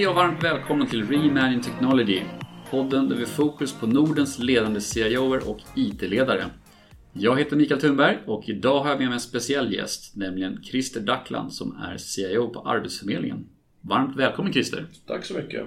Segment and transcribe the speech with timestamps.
[0.00, 2.22] Hej och varmt välkomna till Reimagine Technology.
[2.70, 6.44] Podden där vi fokus på Nordens ledande CIOer och IT-ledare.
[7.12, 11.00] Jag heter Mikael Thunberg och idag har jag med mig en speciell gäst, nämligen Christer
[11.00, 13.46] Dackland som är CIO på Arbetsförmedlingen.
[13.80, 14.86] Varmt välkommen Christer!
[15.06, 15.66] Tack så mycket!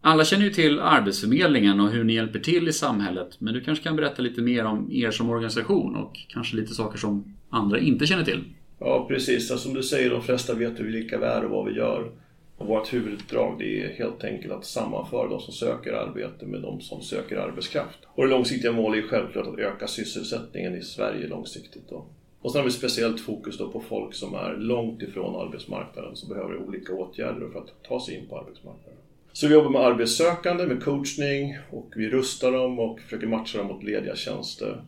[0.00, 3.36] Alla känner ju till Arbetsförmedlingen och hur ni hjälper till i samhället.
[3.38, 6.98] Men du kanske kan berätta lite mer om er som organisation och kanske lite saker
[6.98, 8.44] som andra inte känner till?
[8.78, 12.10] Ja precis, som du säger, de flesta vet vilka vi är och vad vi gör.
[12.60, 16.80] Och vårt huvuduppdrag det är helt enkelt att sammanföra de som söker arbete med de
[16.80, 17.98] som söker arbetskraft.
[18.06, 21.88] Och det långsiktiga målet är självklart att öka sysselsättningen i Sverige långsiktigt.
[21.88, 22.04] Då.
[22.40, 26.28] Och sen har vi speciellt fokus då på folk som är långt ifrån arbetsmarknaden som
[26.28, 28.98] behöver olika åtgärder för att ta sig in på arbetsmarknaden.
[29.32, 33.66] Så vi jobbar med arbetssökande, med coachning och vi rustar dem och försöker matcha dem
[33.66, 34.82] mot lediga tjänster.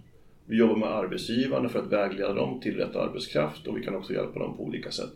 [0.46, 4.12] Vi jobbar med arbetsgivarna för att vägleda dem till rätt arbetskraft och vi kan också
[4.12, 5.12] hjälpa dem på olika sätt.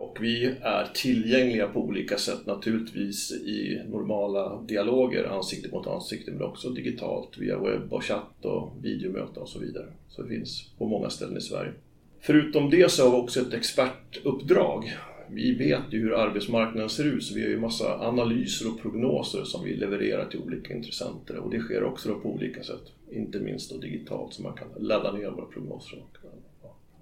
[0.00, 6.42] Och vi är tillgängliga på olika sätt naturligtvis i normala dialoger ansikte mot ansikte men
[6.42, 9.86] också digitalt via webb och chatt och videomöten och så vidare.
[10.08, 11.72] Så det finns på många ställen i Sverige.
[12.20, 14.96] Förutom det så har vi också ett expertuppdrag.
[15.30, 19.44] Vi vet ju hur arbetsmarknaden ser ut så vi har ju massa analyser och prognoser
[19.44, 22.92] som vi levererar till olika intressenter och det sker också på olika sätt.
[23.10, 26.28] Inte minst då digitalt så man kan ladda ner våra prognoser och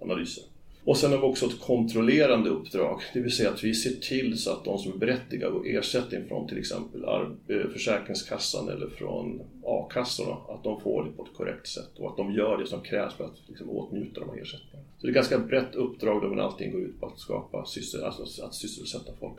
[0.00, 0.44] analyser.
[0.88, 4.38] Och sen har vi också ett kontrollerande uppdrag, det vill säga att vi ser till
[4.38, 9.40] så att de som är berättigade och ersättning från till exempel eh, Försäkringskassan eller från
[9.64, 12.80] a-kassorna, att de får det på ett korrekt sätt och att de gör det som
[12.80, 14.84] krävs för att liksom åtnjuta de här ersättningarna.
[14.98, 18.44] Så det är ett ganska brett uppdrag där allting går ut på att skapa alltså
[18.44, 19.38] att sysselsätta folk.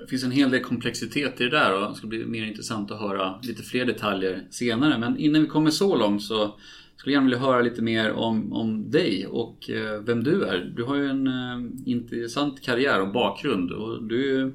[0.00, 2.90] Det finns en hel del komplexitet i det där och det ska bli mer intressant
[2.90, 4.98] att höra lite fler detaljer senare.
[4.98, 6.54] Men innan vi kommer så långt så
[6.96, 10.72] skulle gärna vilja höra lite mer om, om dig och eh, vem du är.
[10.76, 14.52] Du har ju en eh, intressant karriär och bakgrund och du är ju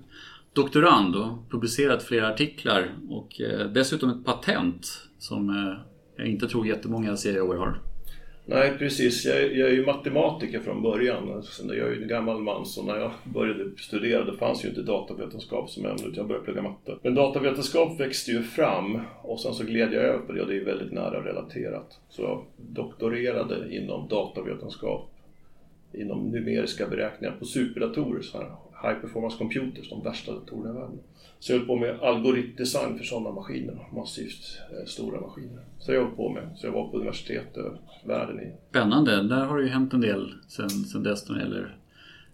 [0.54, 5.76] doktorand och publicerat flera artiklar och eh, dessutom ett patent som
[6.16, 7.80] jag inte tror jättemånga CIOer har.
[8.52, 11.44] Nej precis, jag, jag är ju matematiker från början.
[11.68, 14.82] Jag är ju en gammal man så när jag började studera det fanns ju inte
[14.82, 16.98] datavetenskap som ämne utan jag började plugga matte.
[17.02, 20.58] Men datavetenskap växte ju fram och sen så gled jag över på det och det
[20.58, 22.00] är väldigt nära relaterat.
[22.10, 25.10] Så jag doktorerade inom datavetenskap
[25.94, 28.48] inom numeriska beräkningar på superdatorer, så här
[28.84, 31.00] high performance computers, de värsta datorerna i världen.
[31.40, 35.64] Så jag höll på med algoritmdesign för sådana maskiner, massivt eh, stora maskiner.
[35.80, 37.74] Så jag höll på med, så jag var på universitet och
[38.10, 38.52] världen i.
[38.70, 41.79] Spännande, där har det ju hänt en del sen, sen dess när det gäller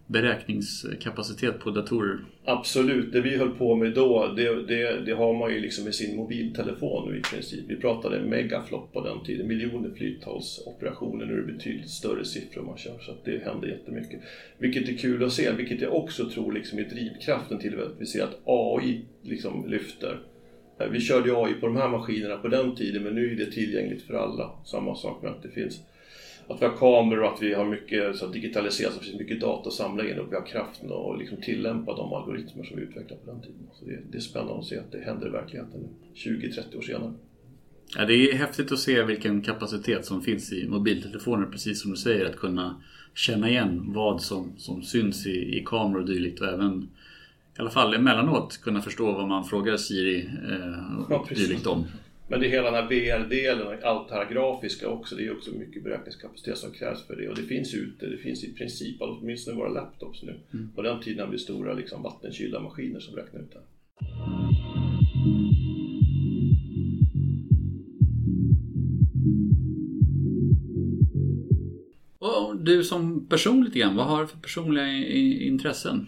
[0.06, 2.18] beräkningskapacitet på datorer?
[2.44, 5.92] Absolut, det vi höll på med då, det, det, det har man ju liksom i
[5.92, 7.64] sin mobiltelefon nu i princip.
[7.68, 12.78] Vi pratade megaflop på den tiden, miljoner flyttalsoperationer, nu är det betydligt större siffror man
[12.78, 14.20] kör, så det händer jättemycket.
[14.58, 18.06] Vilket är kul att se, vilket jag också tror liksom är drivkraften till att vi
[18.06, 20.18] ser att AI liksom lyfter.
[20.80, 23.36] Eh, vi körde ju AI på de här maskinerna på den tiden, men nu är
[23.36, 24.50] det tillgängligt för alla.
[24.64, 25.80] Samma sak med att det finns
[26.48, 29.40] att vi har kameror och att vi har mycket så digitaliserat, så det finns mycket
[29.40, 32.82] data att samla in och vi har kraften att liksom tillämpa de algoritmer som vi
[32.82, 33.66] utvecklade på den tiden.
[33.72, 37.12] Så det, det är spännande att se att det händer i verkligheten 20-30 år senare.
[37.96, 41.96] Ja, det är häftigt att se vilken kapacitet som finns i mobiltelefoner, precis som du
[41.96, 42.82] säger, att kunna
[43.14, 46.88] känna igen vad som, som syns i, i kameror och dylikt och även
[47.58, 51.84] i alla fall emellanåt kunna förstå vad man frågar Siri eh, och ja, dylikt om.
[52.28, 55.50] Men det är hela den här VR-delen, allt det här grafiska också, det är också
[55.50, 57.28] mycket beräkningskapacitet som krävs för det.
[57.28, 60.40] Och det finns ute, det finns i princip, åtminstone i våra laptops nu.
[60.54, 60.70] Mm.
[60.74, 63.60] På den tiden hade vi stora liksom, vattenkylda maskiner som räknar ut det.
[72.18, 74.88] Och du som person lite grann, vad har du för personliga
[75.46, 76.06] intressen?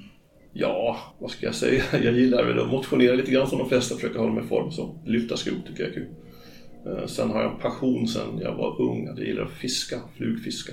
[0.60, 1.82] Ja, vad ska jag säga?
[2.02, 4.72] Jag gillar väl att motionera lite grann som de flesta, försöka hålla mig i form.
[4.72, 6.06] Så lyfta skrot tycker jag är kul.
[6.86, 10.00] Eh, sen har jag en passion sen jag var ung, att jag gillar att fiska,
[10.16, 10.72] flugfiska.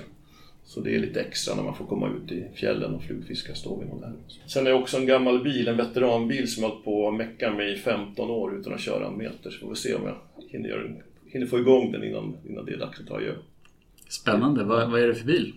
[0.64, 3.78] Så det är lite extra när man får komma ut i fjällen och flugfiska, stå
[3.80, 4.12] vid någon där.
[4.46, 7.52] Sen är jag också en gammal bil, en veteranbil som jag hållit på att mecka
[7.52, 9.50] med i 15 år utan att köra en meter.
[9.50, 10.16] Så får vi se om jag
[10.48, 10.82] hinner, göra,
[11.26, 13.34] hinner få igång den innan, innan det är dags att ta adjö.
[14.08, 15.52] Spännande, vad, vad är det för bil?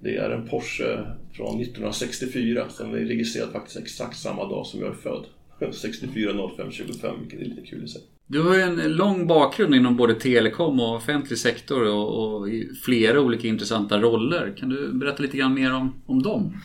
[0.00, 4.88] Det är en Porsche från 1964 som är registrerad faktiskt exakt samma dag som jag
[4.88, 5.24] är född.
[5.72, 8.02] 64 05 25, vilket är lite kul i sig.
[8.26, 12.68] Du har ju en lång bakgrund inom både telekom och offentlig sektor och, och i
[12.84, 14.54] flera olika intressanta roller.
[14.58, 16.56] Kan du berätta lite grann mer om, om dem?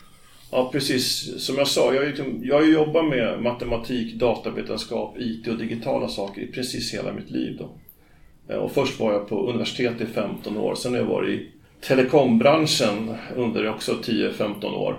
[0.50, 5.58] Ja precis, som jag sa, jag, liksom, jag har jobbat med matematik, datavetenskap, IT och
[5.58, 7.56] digitala saker i precis hela mitt liv.
[7.58, 7.70] Då.
[8.48, 11.50] Eh, och först var jag på universitet i 15 år, sen har jag varit i
[11.80, 14.96] telekombranschen under också 10-15 år.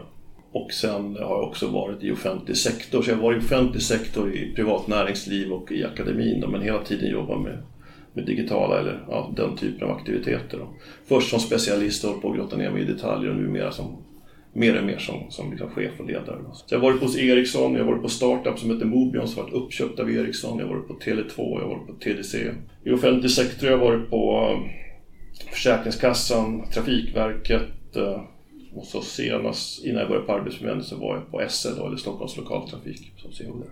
[0.52, 3.02] Och sen har jag också varit i offentlig sektor.
[3.02, 6.46] Så jag har varit i offentlig sektor, i privat näringsliv och i akademin.
[6.52, 7.58] Men hela tiden jobbat med,
[8.14, 10.58] med digitala eller ja, den typen av aktiviteter.
[10.58, 10.68] Då.
[11.08, 13.98] Först som specialist och på att grotta ner mig i detaljer och numera som
[14.54, 16.38] mer och mer som, som liksom chef och ledare.
[16.54, 19.44] Så jag har varit hos Ericsson, jag har varit på startup som heter Mobion som
[19.44, 22.52] varit uppköpt av Ericsson, jag har varit på Tele2, jag har varit på TDC.
[22.84, 24.52] I offentlig sektor har jag varit på
[25.52, 28.22] Försäkringskassan, Trafikverket uh,
[28.74, 32.38] och så senast innan jag började på Arbetsförmedlingen så var jag på SL, eller Stockholms
[32.38, 33.64] lokaltrafik som CEO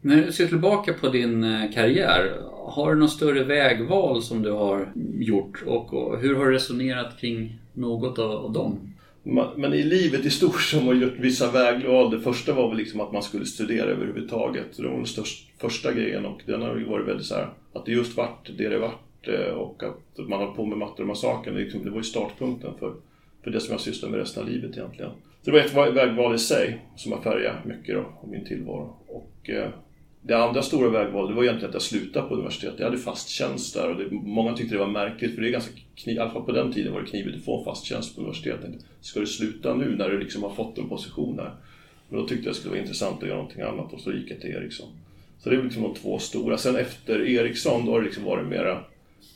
[0.00, 2.32] När du ser tillbaka på din uh, karriär,
[2.66, 7.58] har du något större vägval som du har gjort och hur har du resonerat kring
[7.72, 8.92] något av dem?
[9.56, 12.10] Men i livet i stort så har man gjort vissa vägval.
[12.10, 14.76] Det första var väl liksom att man skulle studera överhuvudtaget.
[14.76, 17.86] Det var den största, första grejen och den har ju varit väldigt så här, att
[17.86, 21.02] det just vart det det vart eh, Eh, och att man har på med matte
[21.02, 21.46] och.
[21.46, 22.94] Liksom- det var ju startpunkten för,
[23.44, 25.10] för det som jag sysslar med resten av livet egentligen.
[25.42, 28.96] Så det var ett vägval i sig som har färgat mycket då, av min tillvaro.
[29.06, 29.70] Och, eh,
[30.22, 32.78] det andra stora vägvalet var egentligen att jag slutade på universitetet.
[32.78, 35.52] Jag hade fast tjänst där och det, många tyckte det var märkligt för det är
[35.52, 37.84] ganska kniv, i alla fall på den tiden var det knivigt att få en fast
[37.84, 38.70] tjänst på universitetet.
[39.00, 41.50] Ska du sluta nu när du liksom har fått en position där?
[42.08, 44.30] Men då tyckte jag det skulle vara intressant att göra någonting annat och så gick
[44.30, 44.88] jag till Ericsson.
[45.38, 46.58] Så det är liksom de två stora.
[46.58, 48.84] Sen efter Ericsson då har det liksom varit mera,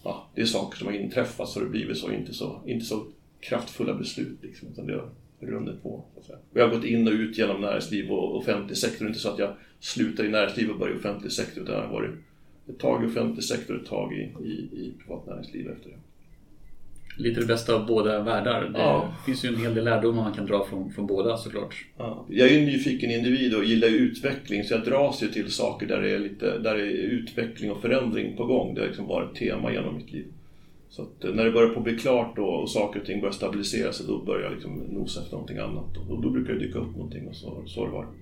[0.05, 2.85] ja, det är saker som har inträffat så det har blivit så, inte så, inte
[2.85, 3.07] så
[3.41, 5.09] kraftfulla beslut liksom, utan det har
[5.41, 6.05] runnit på.
[6.21, 9.05] Så jag har gått in och ut genom näringsliv och offentlig sektor.
[9.05, 11.75] Det är inte så att jag slutar i näringsliv och börjar i offentlig sektor utan
[11.75, 12.15] jag har varit
[12.69, 15.97] ett tag i offentlig sektor och ett tag i, i, i privat näringsliv efter det.
[17.17, 18.61] Lite det bästa av båda världar.
[18.61, 19.15] Det ja.
[19.27, 21.85] finns ju en hel del lärdomar man kan dra från, från båda såklart.
[21.99, 22.27] Ja.
[22.29, 26.01] Jag är en nyfiken individ och gillar utveckling så jag dras ju till saker där
[26.01, 28.75] det är, lite, där det är utveckling och förändring på gång.
[28.75, 30.27] Det har liksom varit ett tema genom mitt liv.
[30.91, 33.33] Så att eh, när det börjar på bli klart då, och saker och ting börjar
[33.33, 35.97] stabilisera sig, då börjar jag liksom nosa efter någonting annat.
[36.09, 38.15] Och då brukar det dyka upp någonting och så, så har det varit.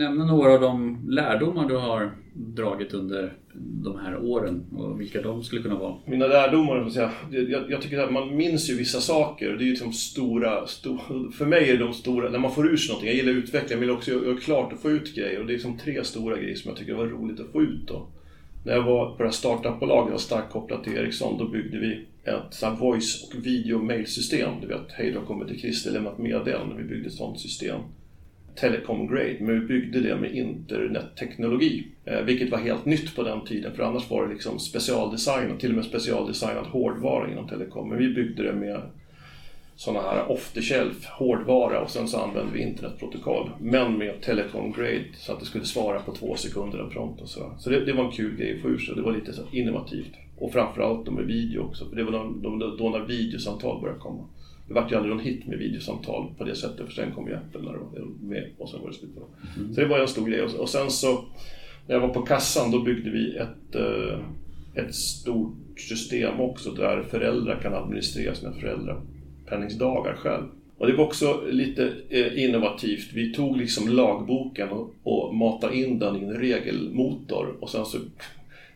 [0.00, 5.44] Nämna några av de lärdomar du har dragit under de här åren och vilka de
[5.44, 5.94] skulle kunna vara?
[6.06, 7.10] Mina lärdomar, jag,
[7.50, 9.48] jag, jag tycker att man minns ju vissa saker.
[9.48, 11.00] Det är ju liksom stora, stora,
[11.32, 13.08] för mig är det de stora, när man får ur sig någonting.
[13.08, 15.40] Jag gillar utveckling, jag vill också göra klart att få ut grejer.
[15.40, 17.88] Och det är liksom tre stora grejer som jag tycker var roligt att få ut
[17.88, 18.06] då.
[18.64, 22.06] När jag var på det här startupbolaget, var starkt kopplat till Ericsson, då byggde vi
[22.24, 24.50] ett voice och video mailsystem.
[24.60, 26.74] Du vet, hej då kommer till Christer, lämnat meddelande.
[26.76, 27.80] Vi byggde ett sådant system.
[28.54, 31.86] Telecom Grade, men vi byggde det med internetteknologi.
[32.04, 35.70] Eh, vilket var helt nytt på den tiden, för annars var det liksom specialdesignat, till
[35.70, 37.88] och med specialdesignad hårdvara inom telekom.
[37.88, 38.80] Men vi byggde det med
[39.80, 43.50] sådana här off the shelf hårdvara och sen så använde vi internetprotokoll.
[43.60, 47.28] Men med telecom grade så att det skulle svara på två sekunder en prompt och
[47.28, 47.52] så.
[47.58, 48.94] Så det, det, var en kul grej att få ur sig.
[48.94, 50.12] Det var lite så innovativt.
[50.38, 54.24] Och framförallt med video också, för det var då, då när videosamtal började komma.
[54.70, 57.34] Det vart ju aldrig någon hit med videosamtal på det sättet, för sen kom ju
[57.34, 57.60] Apple
[58.20, 59.26] med och sen var det slut på.
[59.60, 59.74] Mm.
[59.74, 60.42] Så det var en stor grej.
[60.42, 61.24] Och sen så,
[61.86, 64.18] när jag var på kassan, då byggde vi ett, eh,
[64.74, 70.44] ett stort system också där föräldrar kan administrera sina föräldrapenningsdagar själv.
[70.78, 73.12] Och det var också lite eh, innovativt.
[73.14, 77.98] Vi tog liksom lagboken och, och matade in den i en regelmotor och sen så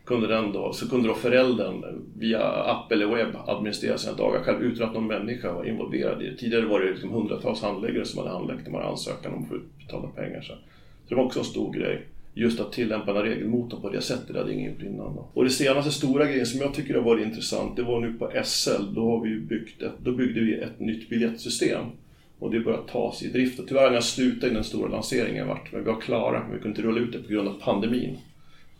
[0.05, 4.61] kunde den då, så kunde då föräldern via app eller webb administrera sina dagar själv
[4.61, 6.37] utan att någon människa var involverad i det.
[6.37, 9.55] Tidigare var det liksom hundratals handläggare som hade handlagt de här ansökan om att få
[9.55, 10.41] utbetalda pengar.
[10.41, 10.53] Så.
[10.53, 12.05] så det var också en stor grej.
[12.33, 15.15] Just att tillämpa den här regelmotorn på det sättet, det hade ingen gjort innan.
[15.15, 15.29] Då.
[15.33, 18.31] Och det senaste stora grejen som jag tycker har varit intressant, det var nu på
[18.43, 18.93] SL.
[18.95, 21.85] Då, har vi byggt ett, då byggde vi ett nytt biljettsystem.
[22.39, 23.59] Och det börjar tas i drift.
[23.59, 26.53] Och tyvärr när jag slutade i den stora lanseringen vart, men vi var klara, men
[26.53, 28.17] vi kunde inte rulla ut det på grund av pandemin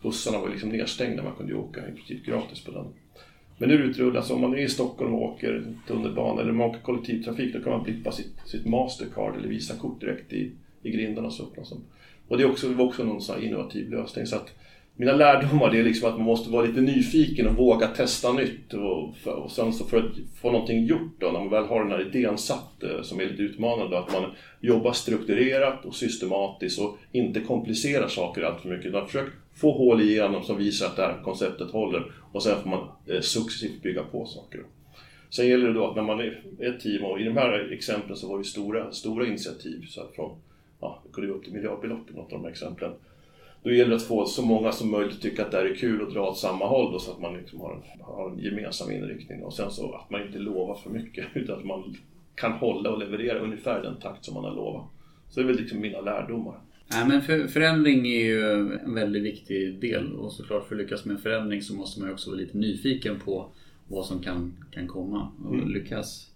[0.06, 2.86] bussarna var liksom nedstängda, man kunde ju åka i princip gratis på den.
[3.58, 7.54] Men nu utrullas, om man är i Stockholm och åker tunnelbana eller man åker kollektivtrafik,
[7.54, 11.30] då kan man blippa sitt, sitt Mastercard eller Visakort direkt i, i grindarna.
[11.30, 11.44] Så
[12.28, 14.26] och det, är också, det var också någon sån innovativ lösning.
[14.26, 14.50] Så att
[14.96, 18.74] mina lärdomar det är liksom att man måste vara lite nyfiken och våga testa nytt.
[18.74, 21.80] Och, för, och sen så för att få någonting gjort då, när man väl har
[21.80, 26.80] den här idén satt eh, som är lite utmanande, att man jobbar strukturerat och systematiskt
[26.80, 28.86] och inte komplicerar saker allt för mycket.
[28.86, 32.70] Utan försök få hål igenom som visar att det här konceptet håller och sen får
[32.70, 34.60] man eh, successivt bygga på saker.
[35.30, 38.16] Sen gäller det då att när man är ett team, och i de här exemplen
[38.16, 40.38] så var det stora, stora initiativ, så att från,
[40.80, 42.92] ja, det kunde gå upp till miljardbelopp i något av de här exemplen.
[43.66, 46.00] Då gäller det att få så många som möjligt tycka att det här är kul
[46.00, 48.90] och dra åt samma håll då, så att man liksom har, en, har en gemensam
[48.90, 49.42] inriktning.
[49.42, 51.96] Och sen så att man inte lovar för mycket utan att man
[52.34, 54.84] kan hålla och leverera ungefär den takt som man har lovat.
[55.28, 56.60] Så det är väl liksom mina lärdomar.
[56.90, 61.04] Nej, men för, förändring är ju en väldigt viktig del och såklart för att lyckas
[61.04, 63.48] med en förändring så måste man ju också vara lite nyfiken på
[63.88, 65.68] vad som kan, kan komma och mm.
[65.68, 66.30] lyckas.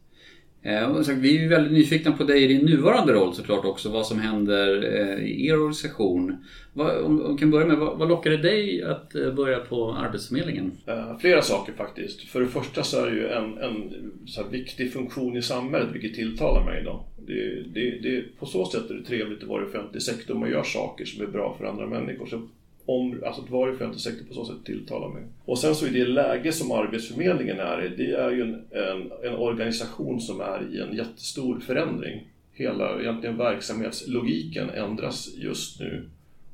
[0.62, 3.64] Eh, och sagt, vi är ju väldigt nyfikna på dig i din nuvarande roll såklart
[3.64, 6.36] också, vad som händer eh, i er organisation.
[6.74, 10.72] Om vi kan börja med, vad lockade dig att eh, börja på Arbetsförmedlingen?
[11.20, 12.22] Flera saker faktiskt.
[12.22, 13.92] För det första så är det ju en, en
[14.26, 16.80] så viktig funktion i samhället, vilket tilltalar mig.
[16.80, 17.04] idag.
[17.26, 20.50] Det, det, det, på så sätt är det trevligt att vara i offentlig sektor, man
[20.50, 22.26] gör saker som är bra för andra människor.
[22.26, 22.48] Så
[22.90, 25.22] om, alltså att i offentlig sektor på så sätt tilltalar mig.
[25.44, 29.12] Och sen så i det läge som Arbetsförmedlingen är i, det är ju en, en,
[29.24, 32.20] en, organisation som är i en jättestor förändring.
[32.52, 36.08] Hela egentligen verksamhetslogiken ändras just nu.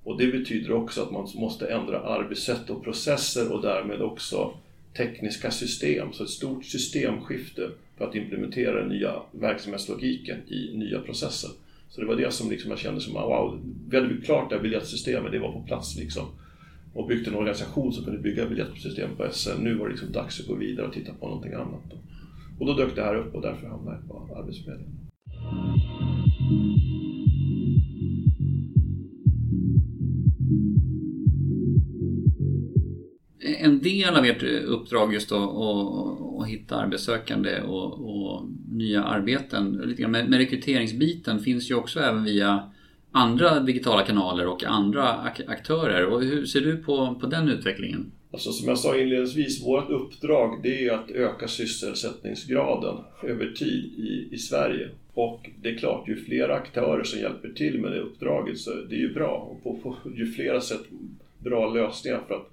[0.04, 4.54] Och det betyder också att man måste ändra arbetssätt och processer och därmed också
[4.96, 6.12] tekniska system.
[6.12, 11.50] Så ett stort systemskifte för att implementera den nya verksamhetslogiken i nya processer.
[11.88, 14.50] Så det var det som liksom jag kände som, ah, wow, vi hade byggt klart
[14.50, 16.26] det här biljettsystemet, det var på plats liksom.
[16.94, 19.60] Och byggt en organisation som kunde bygga biljettsystem på SL.
[19.60, 21.82] Nu var det liksom dags att gå vidare och titta på någonting annat.
[21.90, 21.96] Då.
[22.58, 24.96] Och då dök det här upp och därför hamnade jag på Arbetsförmedlingen.
[33.60, 35.48] En del av ert uppdrag just att,
[36.40, 42.00] att hitta arbetssökande och, och, nya arbeten, lite grann med, med rekryteringsbiten finns ju också
[42.00, 42.70] även via
[43.10, 45.12] andra digitala kanaler och andra
[45.46, 46.06] aktörer.
[46.06, 48.12] Och hur ser du på, på den utvecklingen?
[48.32, 54.28] Alltså som jag sa inledningsvis, vårt uppdrag det är att öka sysselsättningsgraden över tid i,
[54.34, 54.88] i Sverige.
[55.14, 58.94] Och det är klart, ju fler aktörer som hjälper till med det uppdraget så det
[58.94, 59.50] är ju bra.
[59.50, 60.82] Och på, på, ju flera sätt
[61.38, 62.50] bra lösningar för att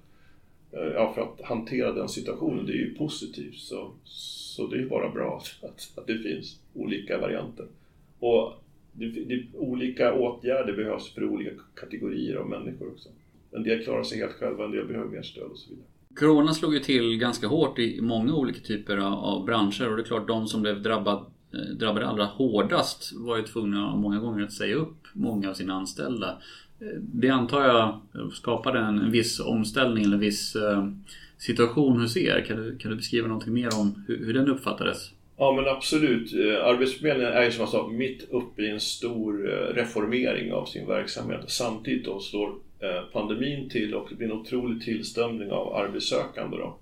[0.76, 3.58] Eh, ja, för att hantera den situationen, det är ju positivt.
[3.58, 7.66] Så, så det är bara bra att, att det finns olika varianter.
[8.18, 8.52] Och
[8.92, 13.08] det, det, olika åtgärder behövs för olika kategorier av människor också.
[13.50, 15.86] En del klarar sig helt själva, en del behöver mer stöd och så vidare.
[16.14, 20.06] Corona slog ju till ganska hårt i många olika typer av branscher och det är
[20.06, 24.52] klart de som blev drabbad, eh, drabbade allra hårdast var ju tvungna många gånger att
[24.52, 26.38] säga upp många av sina anställda.
[27.00, 28.00] Det antar jag
[28.32, 30.88] skapade en, en viss omställning eller en viss eh,
[31.38, 32.44] situation hos er.
[32.48, 35.10] Kan du, kan du beskriva någonting mer om hur, hur den uppfattades?
[35.36, 36.32] Ja men absolut.
[36.32, 40.64] Eh, Arbetsförmedlingen är ju som jag sa mitt uppe i en stor eh, reformering av
[40.64, 41.40] sin verksamhet.
[41.46, 42.52] Samtidigt då slår
[43.12, 46.56] pandemin till och det blir en otrolig tillströmning av arbetssökande.
[46.56, 46.76] Då.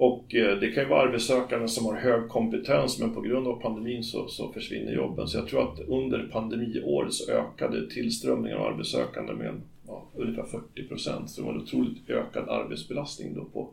[0.00, 3.60] Och eh, det kan ju vara arbetssökande som har hög kompetens men på grund av
[3.60, 5.28] pandemin så, så försvinner jobben.
[5.28, 10.88] Så jag tror att under pandemiåret så ökade tillströmningen av arbetssökande med ja, ungefär 40
[10.88, 11.30] procent.
[11.30, 13.68] Så det var en otroligt ökad arbetsbelastning då på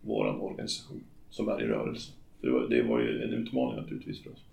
[0.00, 2.12] vår organisation som är i rörelse.
[2.40, 4.44] Det var, det var ju en utmaning naturligtvis för oss.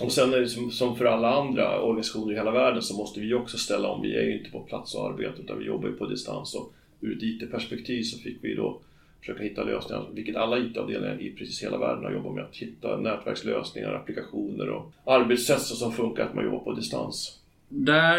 [0.00, 3.20] Och sen är det som, som, för alla andra organisationer i hela världen så måste
[3.20, 4.02] vi också ställa om.
[4.02, 6.54] Vi är ju inte på plats och arbetar utan vi jobbar ju på distans.
[6.54, 8.80] Och ur ett IT-perspektiv så fick vi då
[9.24, 12.96] försöka hitta lösningar, vilket alla IT-avdelningar i precis hela världen har jobbat med, att hitta
[12.96, 17.40] nätverkslösningar, applikationer och arbetssätt som funkar att man jobbar på distans.
[17.68, 18.18] Där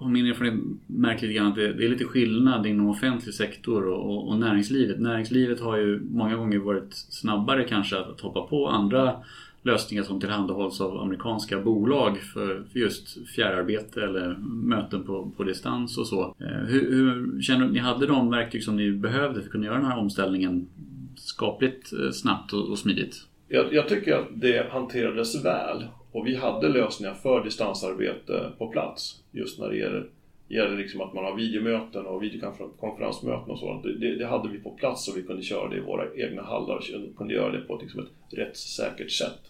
[0.00, 4.28] har min erfarenhet märkt lite grann att det, är lite skillnad inom offentlig sektor och,
[4.28, 5.00] och, näringslivet.
[5.00, 9.16] Näringslivet har ju många gånger varit snabbare kanske att hoppa på andra
[9.62, 15.98] lösningar som tillhandahålls av amerikanska bolag för, för just fjärrarbete eller möten på, på distans
[15.98, 16.22] och så.
[16.22, 19.66] Eh, hur, hur känner du, ni hade de verktyg som ni behövde för att kunna
[19.66, 20.68] göra den här omställningen
[21.16, 23.16] skapligt eh, snabbt och, och smidigt?
[23.48, 29.22] Jag, jag, tycker att det hanterades väl och vi hade lösningar för distansarbete på plats
[29.32, 30.06] just när det gäller
[30.54, 33.82] gäller liksom att man har videomöten och videokonferensmöten och sådant.
[33.82, 36.76] Det, det, hade vi på plats och vi kunde köra det i våra egna hallar
[36.76, 36.84] och
[37.16, 39.40] kunde göra det på ett, liksom ett rättssäkert sätt.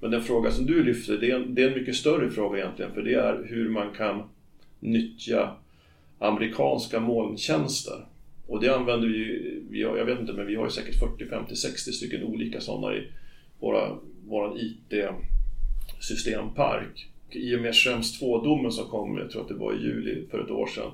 [0.00, 2.58] Men den fråga som du lyfter, det är, en, det är en mycket större fråga
[2.58, 4.22] egentligen, för det är hur man kan
[4.80, 5.56] nyttja
[6.18, 8.06] amerikanska molntjänster.
[8.46, 11.26] Och det använder vi, vi har, jag vet inte, men vi har ju säkert 40,
[11.26, 13.08] 50, 60 stycken olika sådana i
[13.60, 13.96] våra,
[14.26, 17.11] vår IT-systempark.
[17.36, 20.44] I och med Schrems 2-domen som kom, jag tror att det var i juli för
[20.44, 20.90] ett år sedan,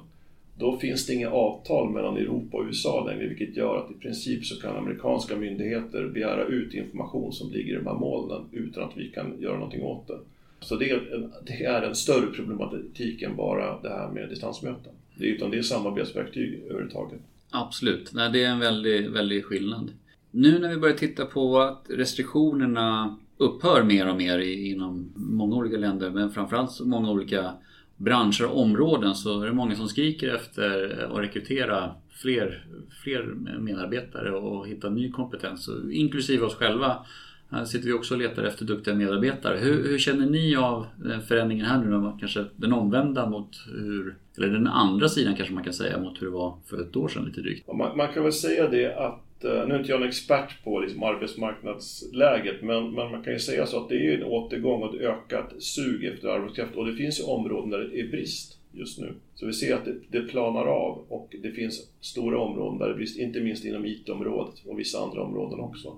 [0.58, 4.44] då finns det inga avtal mellan Europa och USA längre vilket gör att i princip
[4.44, 8.96] så kan amerikanska myndigheter begära ut information som ligger i de här molnen utan att
[8.96, 10.18] vi kan göra någonting åt det.
[10.60, 14.92] Så det är en, det är en större problematik än bara det här med distansmöten.
[15.14, 17.20] Det är, utan det är samarbetsverktyg överhuvudtaget.
[17.50, 19.90] Absolut, Nej, det är en väldig, väldig skillnad.
[20.30, 25.76] Nu när vi börjar titta på att restriktionerna upphör mer och mer inom många olika
[25.76, 27.52] länder men framförallt många olika
[27.96, 32.66] branscher och områden så är det många som skriker efter att rekrytera fler,
[33.02, 35.70] fler medarbetare och hitta ny kompetens.
[35.92, 37.06] Inklusive oss själva
[37.50, 39.58] Här sitter vi också och letar efter duktiga medarbetare.
[39.58, 42.12] Hur, hur känner ni av den förändringen här nu?
[42.20, 46.26] Kanske den omvända mot hur, eller den andra sidan kanske man kan säga mot hur
[46.26, 47.66] det var för ett år sedan lite drygt.
[47.66, 50.80] Man, man kan väl säga det att, Eh, nu är inte jag en expert på
[50.80, 54.94] liksom arbetsmarknadsläget, men, men man kan ju säga så att det är en återgång och
[54.94, 58.98] ett ökat sug efter arbetskraft och det finns ju områden där det är brist just
[58.98, 59.14] nu.
[59.34, 62.92] Så vi ser att det, det planar av och det finns stora områden där det
[62.92, 65.96] är brist, inte minst inom IT-området och vissa andra områden också.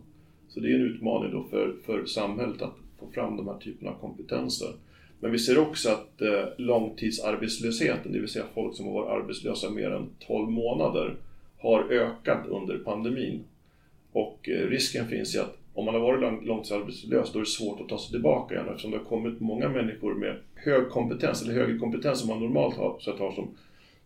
[0.49, 3.91] Så det är en utmaning då för, för samhället att få fram de här typerna
[3.91, 4.69] av kompetenser.
[5.21, 9.71] Men vi ser också att eh, långtidsarbetslösheten, det vill säga folk som har varit arbetslösa
[9.71, 11.17] mer än 12 månader,
[11.61, 13.45] har ökat under pandemin.
[14.13, 17.81] Och eh, risken finns ju att om man har varit långtidsarbetslös då är det svårt
[17.81, 21.55] att ta sig tillbaka igen eftersom det har kommit många människor med hög kompetens, eller
[21.55, 23.49] högre kompetens som man normalt har, så har som,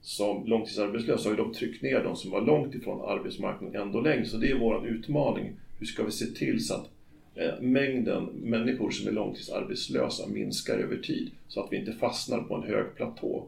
[0.01, 4.01] som långtidsarbetslösa, så har ju de tryckt ner de som var långt ifrån arbetsmarknaden ändå
[4.01, 4.25] längre.
[4.25, 5.53] Så det är vår utmaning.
[5.79, 6.91] Hur ska vi se till så att
[7.35, 12.55] eh, mängden människor som är långtidsarbetslösa minskar över tid så att vi inte fastnar på
[12.55, 13.47] en hög platå?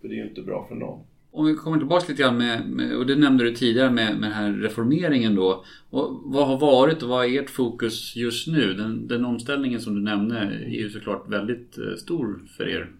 [0.00, 1.00] För det är ju inte bra för någon.
[1.30, 4.30] Om vi kommer tillbaka lite grann med, med, och det nämnde du tidigare med, med
[4.30, 5.64] den här reformeringen då.
[5.90, 8.74] Och vad har varit och vad är ert fokus just nu?
[8.74, 12.90] Den, den omställningen som du nämnde är ju såklart väldigt eh, stor för er.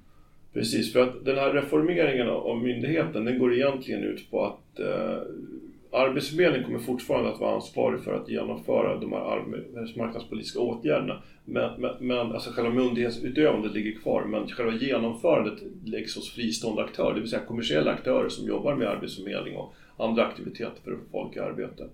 [0.52, 5.22] Precis, för att den här reformeringen av myndigheten den går egentligen ut på att eh,
[5.92, 11.22] Arbetsförmedlingen kommer fortfarande att vara ansvarig för att genomföra de här arbetsmarknadspolitiska åtgärderna.
[11.44, 17.14] Men, men, men alltså själva myndighetsutövandet ligger kvar, men själva genomförandet läggs hos fristående aktörer,
[17.14, 21.04] det vill säga kommersiella aktörer som jobbar med arbetsförmedling och andra aktiviteter för att få
[21.10, 21.84] folk i arbete.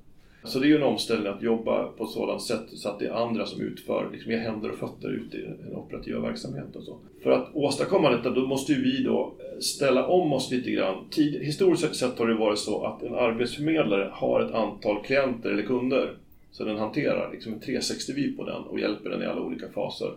[0.44, 3.06] Så det är ju en omställning att jobba på ett sådant sätt så att det
[3.06, 6.74] är andra som utför, liksom ger händer och fötter ute i den operativa verksamheten.
[6.74, 6.98] Och så.
[7.22, 11.08] För att åstadkomma detta då måste ju vi då eh, ställa om oss lite grann.
[11.10, 15.62] Tid, historiskt sett har det varit så att en arbetsförmedlare har ett antal klienter eller
[15.62, 16.16] kunder
[16.50, 20.12] som den hanterar, liksom en 360-vy på den och hjälper den i alla olika faser.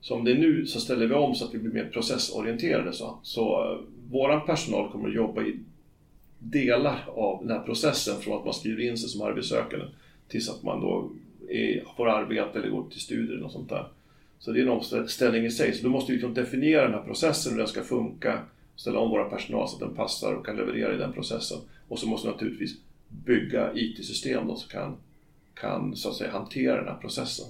[0.00, 2.92] Som det är nu så ställer vi om så att vi blir mer processorienterade.
[2.92, 3.78] Så, så eh,
[4.10, 5.56] vår personal kommer att jobba i
[6.40, 9.86] delar av den här processen från att man skriver in sig som arbetssökande
[10.28, 11.10] tills att man då
[11.48, 13.86] är, får arbete eller går till studier eller något sånt där.
[14.38, 15.72] Så det är en omställning i sig.
[15.72, 18.42] Så då måste vi liksom definiera den här processen, hur den ska funka,
[18.76, 21.58] ställa om våra personal så att den passar och kan leverera i den processen.
[21.88, 22.76] Och så måste vi naturligtvis
[23.08, 24.96] bygga IT-system som kan,
[25.54, 27.46] kan så att säga, hantera den här processen.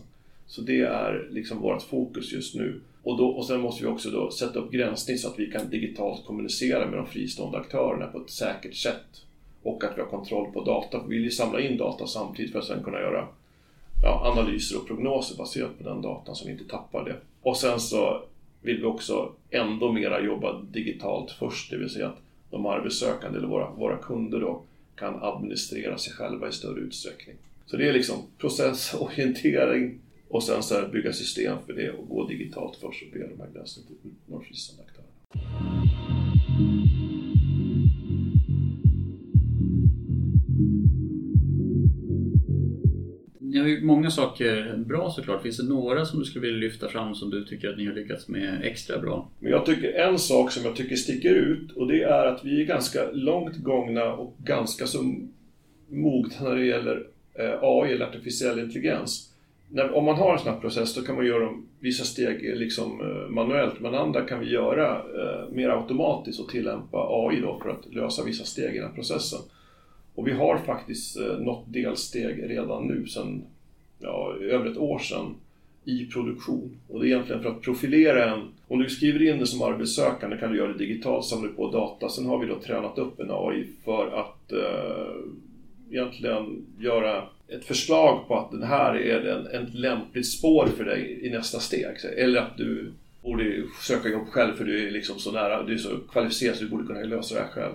[0.47, 2.81] Så det är liksom vårt fokus just nu.
[3.03, 5.71] Och, då, och sen måste vi också då sätta upp gränssnitt så att vi kan
[5.71, 9.25] digitalt kommunicera med de fristående aktörerna på ett säkert sätt.
[9.63, 11.03] Och att vi har kontroll på data.
[11.09, 13.29] Vi vill ju samla in data samtidigt för att sen kunna göra
[14.03, 17.17] ja, analyser och prognoser baserat på den datan så vi inte tappar det.
[17.43, 18.23] Och sen så
[18.63, 22.19] vill vi också ändå mera jobba digitalt först, det vill säga att
[22.51, 24.63] de arbetssökande eller våra, våra kunder då
[24.95, 27.37] kan administrera sig själva i större utsträckning.
[27.67, 29.99] Så det är liksom processorientering
[30.31, 33.51] och sen så bygga system för det och gå digitalt först och be de här
[33.55, 35.11] gränserna till de fristående aktörerna.
[43.39, 45.43] Ni har ju många saker bra såklart.
[45.43, 47.95] Finns det några som du skulle vilja lyfta fram som du tycker att ni har
[47.95, 49.31] lyckats med extra bra?
[49.39, 52.61] Men jag tycker en sak som jag tycker sticker ut och det är att vi
[52.61, 55.15] är ganska långt gångna och ganska så
[55.89, 59.30] mogna när det gäller eh, AI eller artificiell intelligens
[59.73, 61.49] när, om man har en sån här process då kan man göra
[61.81, 67.07] vissa steg liksom, eh, manuellt men andra kan vi göra eh, mer automatiskt och tillämpa
[67.11, 69.39] AI då för att lösa vissa steg i den här processen.
[70.15, 73.43] Och vi har faktiskt eh, nått delsteg redan nu sedan
[73.99, 75.35] ja, över ett år sedan
[75.85, 76.77] i produktion.
[76.89, 78.49] Och det är egentligen för att profilera en...
[78.69, 82.09] Om du skriver in det som arbetssökande kan du göra det digitalt, samla på data.
[82.09, 85.15] Sen har vi då tränat upp en AI för att eh,
[85.91, 91.21] egentligen göra ett förslag på att det här är en, en lämpligt spår för dig
[91.23, 91.97] i nästa steg.
[92.17, 95.79] Eller att du borde söka jobb själv för du är liksom så nära, du är
[95.79, 97.75] så kvalificerad så du borde kunna lösa det här själv.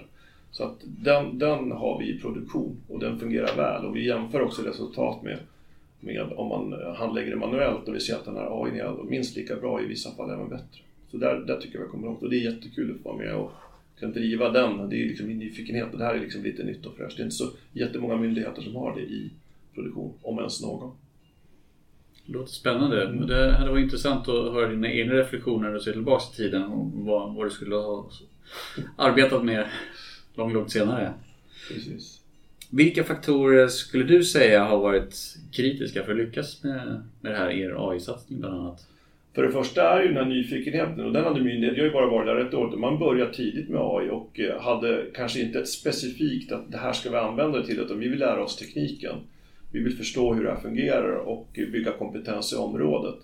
[0.51, 4.41] Så att den, den har vi i produktion och den fungerar väl och vi jämför
[4.41, 5.37] också resultat med,
[5.99, 9.35] med om man handlägger det manuellt och vi ser att den här AI är minst
[9.35, 10.81] lika bra, i vissa fall även bättre.
[11.11, 13.25] Så där, där tycker jag vi kommer långt och det är jättekul att få vara
[13.25, 13.51] med och
[13.99, 14.89] kan driva den.
[14.89, 17.17] Det är liksom min nyfikenhet och det här är liksom lite nytt och fräscht.
[17.17, 19.29] Det är inte så jättemånga myndigheter som har det i
[19.75, 20.95] produktion, om ens någon.
[22.25, 23.03] Det låter spännande.
[23.03, 23.27] Mm.
[23.27, 26.91] Det hade varit intressant att höra dina egna reflektioner och se tillbaka i tiden och
[26.93, 28.09] vad, vad du skulle ha
[28.97, 29.65] arbetat med
[30.35, 31.13] långt, långt senare.
[31.67, 32.21] Precis.
[32.69, 37.49] Vilka faktorer skulle du säga har varit kritiska för att lyckas med, med det här,
[37.49, 38.87] er AI-satsning bland annat?
[39.35, 41.93] För det första är ju den här nyfikenheten och den hade myndigheten, jag har ju
[41.93, 45.69] bara varit där ett år, man började tidigt med AI och hade kanske inte ett
[45.69, 49.15] specifikt att det här ska vi använda det till utan vi vill lära oss tekniken.
[49.75, 53.15] Vi vill förstå hur det här fungerar och bygga kompetens i området.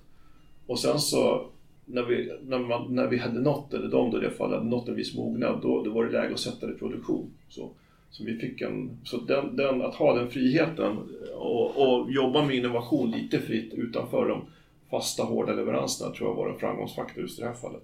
[0.68, 1.46] Och sen så
[1.86, 4.70] när vi, när, man, när vi hade nått, eller de då i det fallet, hade
[4.70, 7.30] nått en viss mognad, då, då var det läge att sätta det i produktion.
[7.50, 7.70] Så,
[8.10, 10.98] så, vi fick en, så den, den, att ha den friheten
[11.36, 14.42] och, och jobba med innovation lite fritt utanför de
[14.90, 17.84] fasta hårda leveranserna tror jag var en framgångsfaktor just i det här fallet.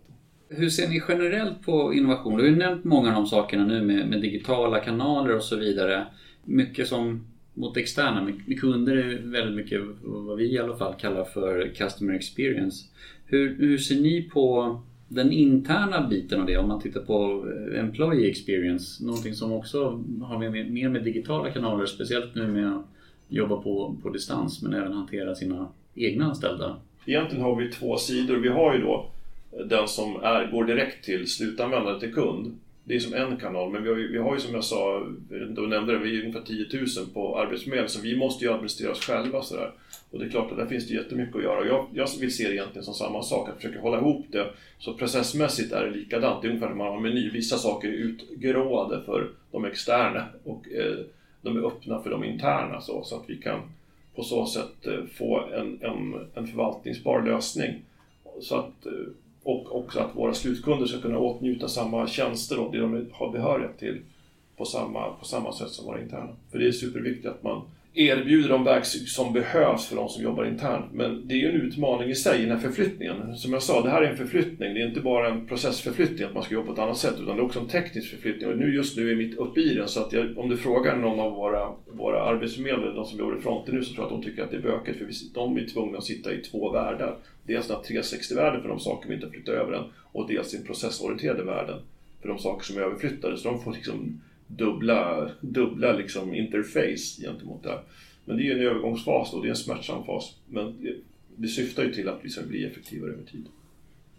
[0.50, 2.38] Hur ser ni generellt på innovation?
[2.38, 5.56] Du har ju nämnt många av de sakerna nu med, med digitala kanaler och så
[5.56, 6.08] vidare.
[6.44, 7.24] Mycket som
[7.58, 12.14] mot externa, med kunder är väldigt mycket vad vi i alla fall kallar för customer
[12.14, 12.86] experience.
[13.26, 17.80] Hur, hur ser ni på den interna biten av det om man tittar på eh,
[17.80, 19.06] employee experience?
[19.06, 22.86] Någonting som också har med, mer med digitala kanaler, speciellt nu med att
[23.28, 26.76] jobba på, på distans men även hantera sina egna anställda.
[27.06, 28.36] Egentligen har vi två sidor.
[28.38, 29.10] Vi har ju då
[29.66, 32.60] den som är, går direkt till slutanvändare till kund.
[32.88, 35.08] Det är som en kanal, men vi har ju, vi har ju som jag sa,
[35.30, 38.92] du nämnde det, vi är ungefär 10 000 på Arbetsförmedlingen, så vi måste ju administrera
[38.92, 39.42] oss själva.
[39.42, 39.72] Så där.
[40.12, 41.68] Och det är klart att där finns det jättemycket att göra.
[41.68, 44.48] Jag, jag vill se det egentligen som samma sak, att försöka hålla ihop det.
[44.80, 46.42] Så processmässigt är det likadant.
[46.42, 47.30] Det är ungefär som man har en meny.
[47.30, 50.98] Vissa saker är utgråade för de externa och eh,
[51.42, 52.82] de är öppna för de interna.
[52.82, 53.60] Så, så att vi kan
[54.16, 57.82] på så sätt eh, få en, en, en förvaltningsbar lösning.
[58.42, 58.92] Så att, eh,
[59.48, 63.80] och också att våra slutkunder ska kunna åtnjuta samma tjänster och det de har behörighet
[63.80, 64.02] till
[64.58, 66.30] på samma, på samma sätt som våra interna.
[66.52, 67.62] För det är superviktigt att man
[67.98, 70.94] erbjuder de verktyg som behövs för de som jobbar internt.
[70.94, 73.36] Men det är ju en utmaning i sig, den här förflyttningen.
[73.36, 74.74] Som jag sa, det här är en förflyttning.
[74.74, 77.36] Det är inte bara en processförflyttning, att man ska jobba på ett annat sätt, utan
[77.36, 78.50] det är också en teknisk förflyttning.
[78.50, 80.96] Och nu, just nu är mitt uppe i den, så att jag, om du frågar
[80.96, 84.22] någon av våra, våra arbetsförmedlare, de som jobbar i fronten nu, så tror jag att
[84.22, 86.72] de tycker att det är bökigt, för vi, de är tvungna att sitta i två
[86.72, 87.16] världar.
[87.44, 90.64] Dels den 360-världen för de saker vi inte har flyttat över än, och dels den
[90.64, 91.80] processorienterade världen
[92.22, 93.38] för de saker som är överflyttade.
[93.38, 97.80] Så de får liksom dubbla, dubbla liksom interface gentemot det.
[98.26, 100.36] Men det är ju en övergångsfas och det är en smärtsam fas.
[100.50, 100.96] Men det,
[101.36, 103.46] det syftar ju till att vi ska bli effektivare över tid.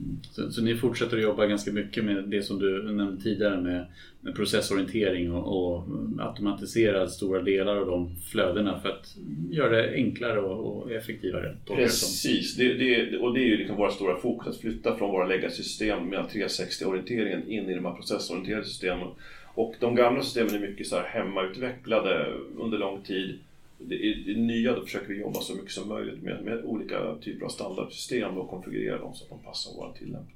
[0.00, 0.16] Mm.
[0.30, 3.86] Så, så, ni fortsätter att jobba ganska mycket med det som du nämnde tidigare med,
[4.20, 5.84] med processorientering och, och
[6.18, 9.16] automatisera stora delar av de flödena för att
[9.50, 11.56] göra det enklare och, och effektivare?
[11.66, 15.26] Precis, det, det, och det är ju liksom våra stora fokus, att flytta från våra
[15.26, 19.08] legacy-system med 360-orienteringen in i de här processorienterade systemen.
[19.54, 22.26] Och de gamla systemen är mycket så här hemmautvecklade
[22.58, 23.38] under lång tid.
[23.78, 27.14] Det, i det nya då försöker vi jobba så mycket som möjligt med, med olika
[27.20, 30.34] typer av standardsystem och konfigurera dem så att de passar vår tillämpning.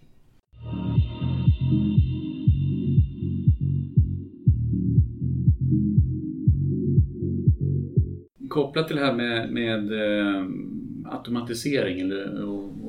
[8.49, 10.47] Kopplat till det här med, med eh,
[11.05, 12.82] automatisering eller, och,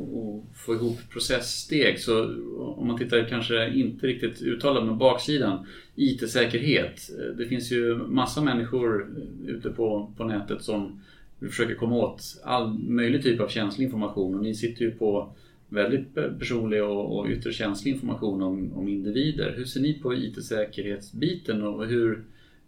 [0.55, 2.23] få ihop processsteg så
[2.57, 7.09] om man tittar kanske inte riktigt uttalat men baksidan IT-säkerhet.
[7.37, 9.07] Det finns ju massa människor
[9.47, 11.01] ute på, på nätet som
[11.39, 15.33] försöker komma åt all möjlig typ av känslig information och ni sitter ju på
[15.69, 19.53] väldigt personlig och, och ytterst känslig information om, om individer.
[19.57, 22.23] Hur ser ni på IT-säkerhetsbiten och hur,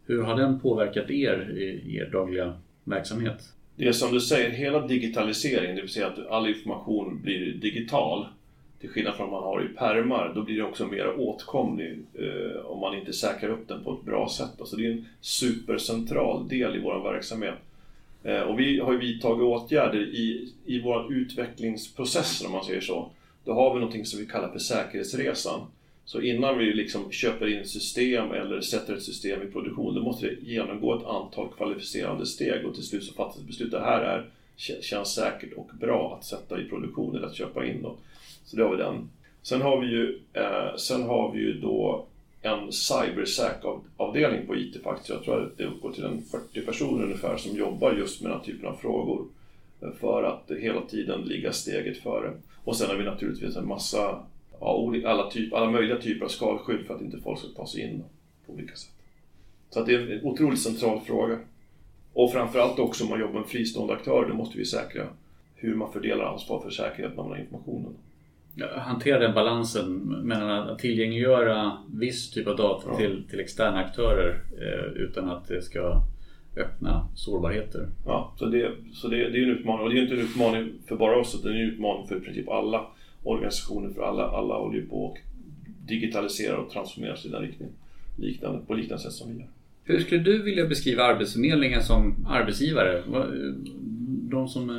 [0.05, 3.54] hur har den påverkat er i er dagliga verksamhet?
[3.75, 8.25] Det är som du säger, hela digitaliseringen, det vill säga att all information blir digital,
[8.79, 12.65] till skillnad från vad man har i permar, då blir det också mer åtkomlig eh,
[12.65, 14.51] om man inte säkrar upp den på ett bra sätt.
[14.59, 17.55] Alltså det är en supercentral del i vår verksamhet.
[18.23, 23.09] Eh, och vi har ju vidtagit åtgärder i, i vår utvecklingsprocess, om man säger så.
[23.43, 25.61] Då har vi någonting som vi kallar för säkerhetsresan.
[26.05, 30.25] Så innan vi liksom köper in system eller sätter ett system i produktion, då måste
[30.25, 33.71] det genomgå ett antal kvalificerande steg och till slut så fattas beslut.
[33.71, 34.29] Det här är,
[34.81, 37.81] känns säkert och bra att sätta i produktion eller att köpa in.
[37.81, 37.95] Då.
[38.45, 39.09] Så det har vi den.
[39.41, 42.05] Sen har vi ju, eh, sen har vi ju då
[42.41, 45.09] en cybersäk-avdelning på IT faktiskt.
[45.09, 48.39] Jag tror att det uppgår till en 40 personer ungefär som jobbar just med den
[48.39, 49.25] här typen av frågor.
[49.81, 52.33] Eh, för att hela tiden ligga steget före.
[52.63, 54.19] Och sen har vi naturligtvis en massa,
[54.65, 57.81] ja, alla, typ, alla möjliga typer av skalskydd för att inte folk ska ta sig
[57.81, 58.03] in
[58.45, 58.91] på olika sätt.
[59.69, 61.39] Så att det är en otroligt central fråga.
[62.13, 65.07] Och framförallt också om man jobbar med fristående aktörer, då måste vi säkra
[65.55, 67.93] hur man fördelar ansvar för säkerheten av den här informationen
[68.63, 72.97] hantera den balansen mellan att tillgängliggöra viss typ av data ja.
[72.97, 76.01] till, till externa aktörer eh, utan att det ska
[76.57, 77.87] öppna sårbarheter.
[78.05, 79.83] Ja, så det, så det, det är en utmaning.
[79.83, 82.17] Och det är inte en utmaning för bara oss, utan det är en utmaning för
[82.17, 82.85] i princip alla
[83.25, 85.17] organisationer, för alla, alla håller ju på att
[85.87, 87.73] digitalisera och transformera sig i den riktningen.
[88.17, 89.49] Liknande, på liknande sätt som vi gör.
[89.83, 93.03] Hur skulle du vilja beskriva Arbetsförmedlingen som arbetsgivare?
[94.29, 94.69] de som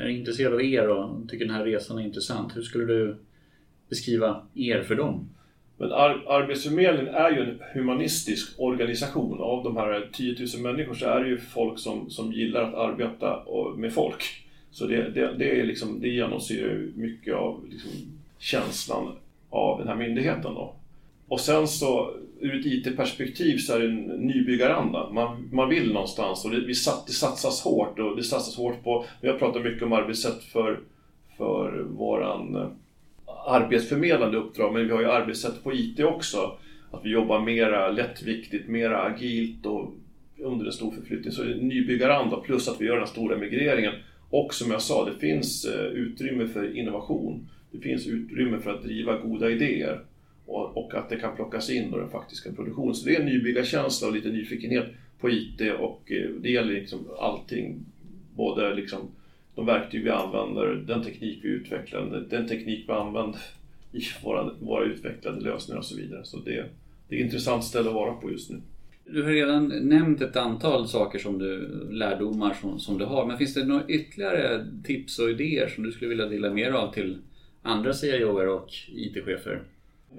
[0.00, 3.16] är intresserade av er och tycker den här resan är intressant, hur skulle du
[3.88, 5.28] beskriva er för dem?
[5.76, 9.40] Men ar Arbetsförmedlingen är ju en humanistisk organisation.
[9.40, 12.74] Av de här 10 000 människor så är det ju folk som, som gillar att
[12.74, 13.42] arbeta
[13.76, 14.22] med folk.
[14.72, 17.90] Så det, det, det, är liksom, det genomsyrar mycket av liksom
[18.38, 19.12] känslan
[19.50, 20.54] av den här myndigheten.
[20.54, 20.74] Då.
[21.28, 25.10] Och sen så ur ett IT-perspektiv så är det en nybyggaranda.
[25.12, 28.84] Man, man vill någonstans och det, vi sat, det satsas hårt och det satsas hårt
[28.84, 30.80] på, vi har pratat mycket om arbetssätt för,
[31.38, 32.68] för våran eh,
[33.46, 36.56] arbetsförmedlande uppdrag men vi har ju arbetssätt på IT också.
[36.90, 39.94] Att vi jobbar mera lättviktigt, mera agilt och
[40.38, 41.32] under en stor förflyttning.
[41.32, 43.92] Så det är nybyggaranda plus att vi gör den stora migreringen.
[44.32, 47.48] Och som jag sa, det finns eh, utrymme för innovation.
[47.70, 50.00] Det finns utrymme för att driva goda idéer
[50.46, 52.94] och, och att det kan plockas in i den faktiska produktionen.
[52.94, 54.86] Så det är en nybyggarkänsla och lite nyfikenhet
[55.20, 57.78] på IT och eh, det gäller liksom allting.
[58.36, 59.00] Både liksom
[59.54, 63.40] de verktyg vi använder, den teknik vi utvecklar, den teknik vi använder
[63.92, 66.24] i våra, våra utvecklade lösningar och så vidare.
[66.24, 66.64] Så det,
[67.08, 68.60] det är ett intressant ställe att vara på just nu.
[69.12, 73.26] Du har redan nämnt ett antal saker som du, lärdomar som, som du har.
[73.26, 76.92] Men finns det några ytterligare tips och idéer som du skulle vilja dela mer av
[76.92, 77.18] till
[77.62, 79.62] andra CIOer och IT-chefer?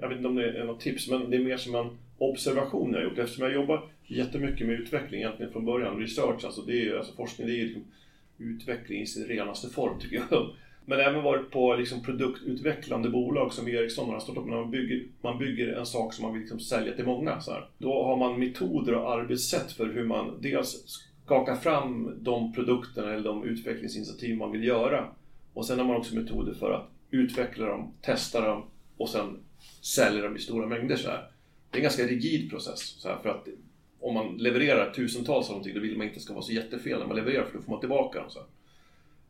[0.00, 2.92] Jag vet inte om det är något tips, men det är mer som en observation
[2.92, 3.18] jag har gjort.
[3.18, 7.46] Eftersom jag jobbar jättemycket med utveckling egentligen från början, research, alltså, det är, alltså forskning,
[7.46, 7.84] det är liksom
[8.38, 10.50] utveckling i sin renaste form tycker jag.
[10.84, 15.68] Men även varit på liksom produktutvecklande bolag som Ericsson har startat man bygger, man bygger
[15.68, 17.40] en sak som man vill liksom sälja till många.
[17.40, 17.68] Så här.
[17.78, 20.84] Då har man metoder och arbetssätt för hur man dels
[21.24, 25.06] skakar fram de produkterna eller de utvecklingsinitiativ man vill göra.
[25.54, 28.62] Och sen har man också metoder för att utveckla dem, testa dem
[28.96, 29.38] och sen
[29.80, 30.96] sälja dem i stora mängder.
[30.96, 31.28] Så här.
[31.70, 32.80] Det är en ganska rigid process.
[32.80, 33.48] Så här, för att
[34.00, 36.52] om man levererar tusentals av någonting, då vill man inte att det ska vara så
[36.52, 38.30] jättefel när man levererar, för då får man tillbaka dem.
[38.30, 38.48] Så här.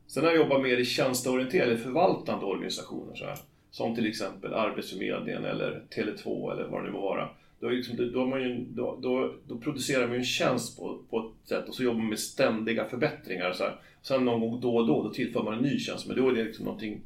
[0.06, 3.14] Sen har jag jobbat mer i tjänsteorienterade, förvaltande organisationer.
[3.14, 3.38] Så här,
[3.70, 7.28] som till exempel Arbetsförmedlingen eller Tele2 eller vad det nu må vara.
[7.60, 11.18] Då, liksom, då, man ju, då, då, då, producerar man ju en tjänst på, på
[11.18, 13.52] ett sätt och så jobbar man med ständiga förbättringar.
[13.52, 13.76] Så här.
[14.02, 16.06] Sen någon gång då och då, då tillför man en ny tjänst.
[16.06, 17.00] Men då är det liksom någonting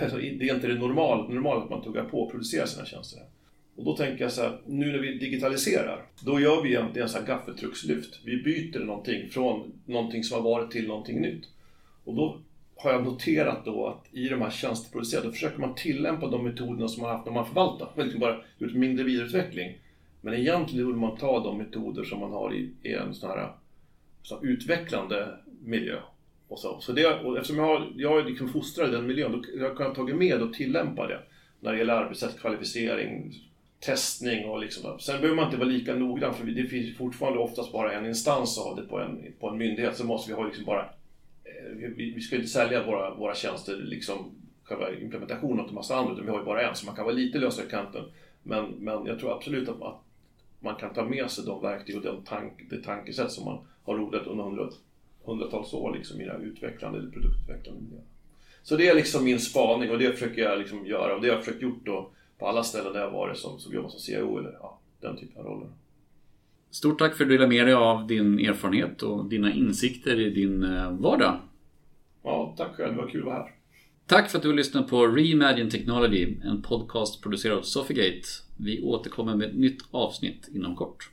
[0.00, 3.22] alltså, det är inte det normala, normala att man tuggar på och producerar sina tjänster.
[3.76, 7.24] Och då tänker jag så här, nu när vi digitaliserar, då gör vi egentligen en
[7.24, 8.20] gaffeltruckslyft.
[8.24, 11.44] Vi byter någonting från någonting som har varit till någonting nytt.
[12.10, 12.38] Och då
[12.76, 16.88] har jag noterat då att i de här tjänsteproducerade, då försöker man tillämpa de metoderna
[16.88, 17.88] som man haft när man förvaltar.
[17.96, 19.78] Man liksom bara gjort mindre vidareutveckling.
[20.20, 23.52] Men egentligen borde man ta de metoder som man har i, i en sån här
[24.22, 25.28] så utvecklande
[25.62, 25.96] miljö.
[26.48, 26.80] Och så.
[26.80, 29.76] Så det, och eftersom jag, har, jag är liksom fostrad i den miljön, då jag
[29.76, 31.20] kan jag tagit med och tillämpa det.
[31.60, 33.34] När det gäller arbetssätt, kvalificering,
[33.80, 34.98] testning och liksom.
[35.00, 38.58] Sen behöver man inte vara lika noggrann för det finns fortfarande oftast bara en instans
[38.58, 39.96] av det på en, på en myndighet.
[39.96, 40.90] Så måste vi ha liksom bara
[41.96, 44.30] vi, vi ska inte sälja våra, våra tjänster, liksom
[44.62, 47.14] själva implementationen till massa andra, utan vi har ju bara en, så man kan vara
[47.14, 48.04] lite lösare i kanten.
[48.42, 49.94] Men, men jag tror absolut att man,
[50.60, 53.94] man kan ta med sig de verktyg och den tank, det tankesätt som man har
[53.94, 54.70] rodat under
[55.24, 58.04] hundratals år liksom, i den här utvecklande eller produktutvecklande miljön.
[58.62, 61.34] Så det är liksom min spaning och det försöker jag liksom göra och det har
[61.34, 64.38] jag försökt gjort då på alla ställen där jag varit som, som jobbar som CIO
[64.38, 65.68] eller ja, den typen av roller.
[66.70, 70.30] Stort tack för att du delade med dig av din erfarenhet och dina insikter i
[70.30, 71.38] din eh, vardag.
[72.22, 72.94] Ja, tack själv.
[72.94, 73.54] Det var kul att vara här.
[74.06, 78.28] Tack för att du har lyssnat på Reimagine Technology, en podcast producerad av Sofigate.
[78.56, 81.10] Vi återkommer med ett nytt avsnitt inom kort.